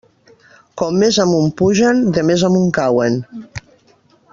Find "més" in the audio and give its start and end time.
1.03-1.19, 2.31-2.49